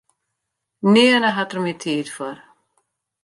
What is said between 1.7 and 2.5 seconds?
tiid foar.